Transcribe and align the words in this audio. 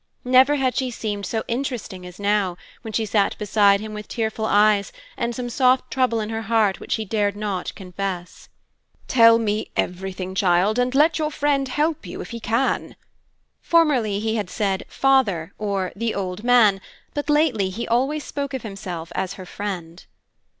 Never 0.25 0.55
had 0.55 0.75
she 0.75 0.89
seemed 0.89 1.27
so 1.27 1.43
interesting 1.47 2.07
as 2.07 2.19
now, 2.19 2.57
when 2.81 2.91
she 2.91 3.05
sat 3.05 3.37
beside 3.37 3.79
him 3.81 3.93
with 3.93 4.07
tearful 4.07 4.45
eyes, 4.47 4.91
and 5.15 5.35
some 5.35 5.47
soft 5.47 5.91
trouble 5.91 6.19
in 6.19 6.31
her 6.31 6.41
heart 6.41 6.79
which 6.79 6.93
she 6.93 7.05
dared 7.05 7.35
not 7.35 7.75
confess. 7.75 8.49
"Tell 9.07 9.37
me 9.37 9.69
everything, 9.77 10.33
child, 10.33 10.79
and 10.79 10.95
let 10.95 11.19
your 11.19 11.29
friend 11.29 11.67
help 11.67 12.07
you 12.07 12.19
if 12.19 12.31
he 12.31 12.39
can." 12.39 12.95
Formerly 13.61 14.19
he 14.19 14.41
said 14.47 14.85
"father" 14.87 15.53
or 15.59 15.91
"the 15.95 16.15
old 16.15 16.43
man," 16.43 16.81
but 17.13 17.29
lately 17.29 17.69
he 17.69 17.87
always 17.87 18.23
spoke 18.23 18.55
of 18.55 18.63
himself 18.63 19.11
as 19.13 19.33
her 19.33 19.45
"friend." 19.45 20.07